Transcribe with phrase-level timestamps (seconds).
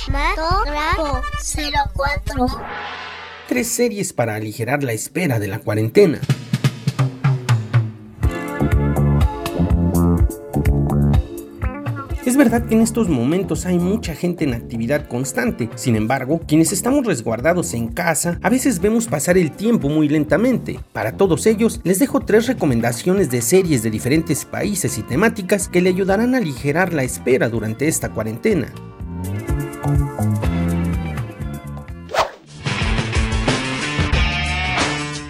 [0.00, 1.22] Cinematógrafo
[1.94, 2.46] 04.
[3.48, 6.20] Tres series para aligerar la espera de la cuarentena.
[12.24, 16.72] Es verdad que en estos momentos hay mucha gente en actividad constante, sin embargo, quienes
[16.72, 20.80] estamos resguardados en casa, a veces vemos pasar el tiempo muy lentamente.
[20.92, 25.82] Para todos ellos, les dejo tres recomendaciones de series de diferentes países y temáticas que
[25.82, 28.72] le ayudarán a aligerar la espera durante esta cuarentena.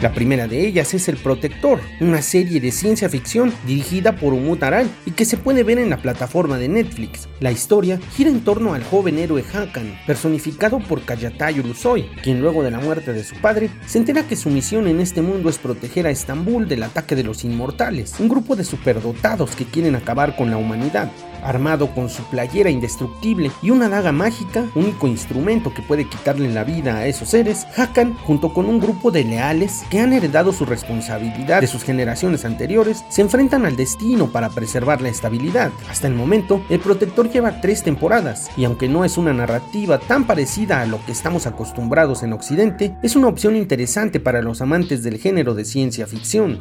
[0.02, 4.62] La primera de ellas es El Protector, una serie de ciencia ficción dirigida por Umut
[4.62, 7.28] Aral y que se puede ver en la plataforma de Netflix.
[7.40, 12.62] La historia gira en torno al joven héroe Hakan, personificado por Kayatayo Lusoy, quien luego
[12.62, 15.56] de la muerte de su padre se entera que su misión en este mundo es
[15.56, 20.36] proteger a Estambul del ataque de los inmortales, un grupo de superdotados que quieren acabar
[20.36, 21.10] con la humanidad
[21.42, 26.64] armado con su playera indestructible y una daga mágica, único instrumento que puede quitarle la
[26.64, 30.64] vida a esos seres, Hakan, junto con un grupo de leales que han heredado su
[30.64, 35.70] responsabilidad de sus generaciones anteriores, se enfrentan al destino para preservar la estabilidad.
[35.90, 40.26] Hasta el momento, el protector lleva tres temporadas, y aunque no es una narrativa tan
[40.26, 45.02] parecida a lo que estamos acostumbrados en Occidente, es una opción interesante para los amantes
[45.02, 46.60] del género de ciencia ficción.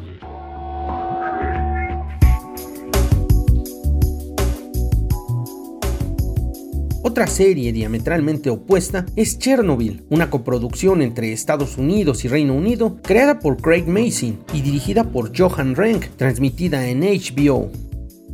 [7.04, 13.40] Otra serie diametralmente opuesta es Chernobyl, una coproducción entre Estados Unidos y Reino Unido, creada
[13.40, 17.72] por Craig Mason y dirigida por Johan Renck, transmitida en HBO.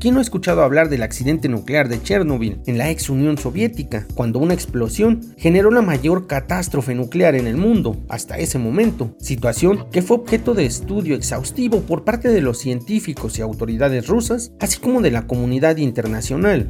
[0.01, 4.07] ¿Quién no ha escuchado hablar del accidente nuclear de Chernobyl en la ex Unión Soviética,
[4.15, 9.17] cuando una explosión generó la mayor catástrofe nuclear en el mundo hasta ese momento?
[9.19, 14.53] Situación que fue objeto de estudio exhaustivo por parte de los científicos y autoridades rusas,
[14.61, 16.69] así como de la comunidad internacional.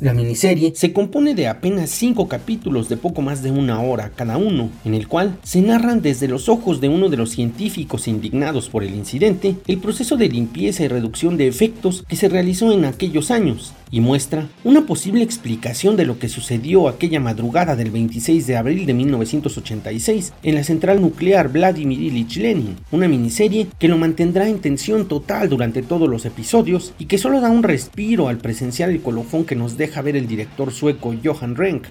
[0.00, 4.38] La miniserie se compone de apenas 5 capítulos de poco más de una hora cada
[4.38, 8.70] uno, en el cual se narran desde los ojos de uno de los científicos indignados
[8.70, 12.86] por el incidente el proceso de limpieza y reducción de efectos que se realizó en
[12.86, 18.46] aquellos años, y muestra una posible explicación de lo que sucedió aquella madrugada del 26
[18.46, 23.98] de abril de 1986 en la central nuclear Vladimir Ilich Lenin, una miniserie que lo
[23.98, 28.38] mantendrá en tensión total durante todos los episodios y que solo da un respiro al
[28.38, 31.86] presenciar el colofón que nos deja ver el director sueco Johan Renck.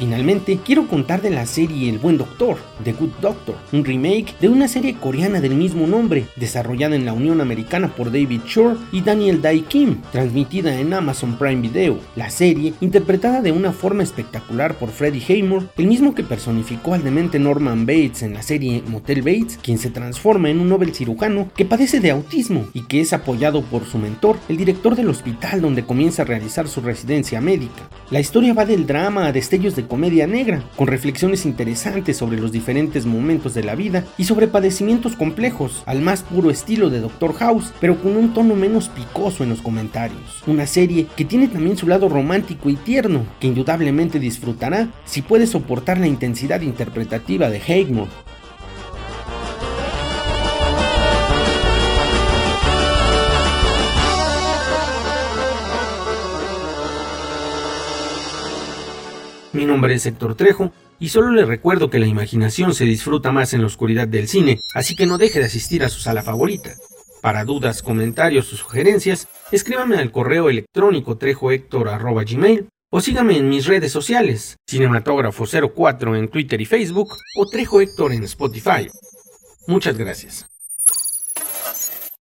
[0.00, 4.48] Finalmente, quiero contar de la serie El Buen Doctor, The Good Doctor, un remake de
[4.48, 9.02] una serie coreana del mismo nombre, desarrollada en la Unión Americana por David Shore y
[9.02, 11.98] Daniel Dae Kim, transmitida en Amazon Prime Video.
[12.16, 17.04] La serie, interpretada de una forma espectacular por Freddie Haymore, el mismo que personificó al
[17.04, 21.50] demente Norman Bates en la serie Motel Bates, quien se transforma en un novel cirujano
[21.54, 25.60] que padece de autismo y que es apoyado por su mentor, el director del hospital
[25.60, 27.90] donde comienza a realizar su residencia médica.
[28.10, 32.52] La historia va del drama a destellos de comedia negra, con reflexiones interesantes sobre los
[32.52, 37.34] diferentes momentos de la vida y sobre padecimientos complejos, al más puro estilo de Doctor
[37.34, 40.42] House, pero con un tono menos picoso en los comentarios.
[40.46, 45.46] Una serie que tiene también su lado romántico y tierno, que indudablemente disfrutará si puede
[45.46, 48.10] soportar la intensidad interpretativa de Haigmore.
[59.52, 63.52] Mi nombre es Héctor Trejo y solo le recuerdo que la imaginación se disfruta más
[63.52, 66.74] en la oscuridad del cine, así que no deje de asistir a su sala favorita.
[67.20, 73.92] Para dudas, comentarios o sugerencias, escríbame al correo electrónico trejohector.gmail o sígame en mis redes
[73.92, 78.88] sociales, Cinematógrafo04 en Twitter y Facebook o Trejo Héctor en Spotify.
[79.66, 80.49] Muchas gracias.